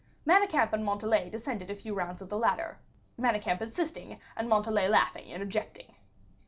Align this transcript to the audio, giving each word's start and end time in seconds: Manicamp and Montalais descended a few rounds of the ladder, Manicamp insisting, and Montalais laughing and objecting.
Manicamp 0.25 0.73
and 0.73 0.83
Montalais 0.83 1.29
descended 1.29 1.69
a 1.69 1.75
few 1.75 1.93
rounds 1.93 2.23
of 2.23 2.29
the 2.29 2.37
ladder, 2.39 2.79
Manicamp 3.19 3.61
insisting, 3.61 4.19
and 4.35 4.49
Montalais 4.49 4.89
laughing 4.89 5.31
and 5.31 5.43
objecting. 5.43 5.93